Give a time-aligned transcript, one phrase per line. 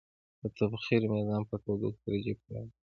[0.41, 2.73] د تبخیر میزان په تودوخې درجې پورې اړه لري.